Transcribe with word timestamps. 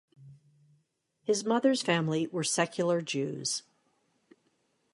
His 1.21 1.45
mother's 1.45 1.83
family 1.83 2.25
were 2.25 2.43
secular 2.43 3.01
Jews. 3.01 3.61